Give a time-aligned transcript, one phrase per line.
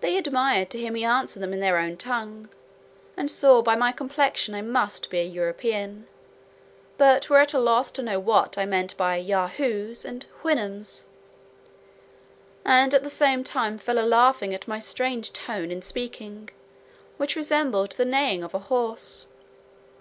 [0.00, 2.48] They admired to hear me answer them in their own tongue,
[3.16, 6.08] and saw by my complexion I must be a European;
[6.98, 11.04] but were at a loss to know what I meant by Yahoos and Houyhnhnms;
[12.64, 16.50] and at the same time fell a laughing at my strange tone in speaking,
[17.16, 19.28] which resembled the neighing of a horse.